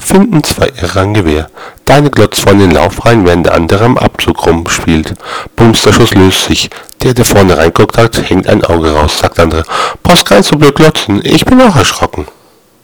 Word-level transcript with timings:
Finden 0.00 0.42
zwei 0.42 0.72
Irre 0.82 1.00
ein 1.00 1.14
Gewehr. 1.14 1.48
Deine 1.84 2.10
glotzt 2.10 2.40
von 2.40 2.58
den 2.58 2.72
Laufreihen, 2.72 3.24
während 3.24 3.46
der 3.46 3.54
andere 3.54 3.84
am 3.84 3.96
Abzug 3.96 4.44
rumspielt. 4.44 5.14
Bums, 5.54 5.82
der 5.82 5.92
Schuss 5.92 6.12
löst 6.12 6.44
sich. 6.44 6.70
Der, 7.02 7.14
der 7.14 7.24
vorne 7.24 7.56
reinguckt 7.56 7.96
hat, 7.96 8.28
hängt 8.28 8.48
ein 8.48 8.64
Auge 8.64 8.90
raus, 8.92 9.18
sagt 9.18 9.38
der 9.38 9.44
andere. 9.44 9.62
Brauchst 10.02 10.28
gar 10.28 10.38
nicht 10.38 10.48
so 10.48 10.56
blöd 10.56 10.74
glotzen, 10.74 11.20
ich 11.24 11.44
bin 11.44 11.60
auch 11.62 11.76
erschrocken. 11.76 12.26